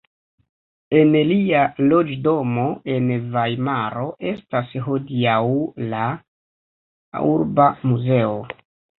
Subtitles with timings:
[0.99, 2.63] En lia loĝdomo
[2.93, 5.35] en Vajmaro estas hodiaŭ
[5.91, 6.01] la
[7.33, 8.33] Urba muzeo.